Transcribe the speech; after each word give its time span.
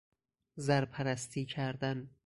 زرپرستی 0.55 1.45
کردن 1.45 2.09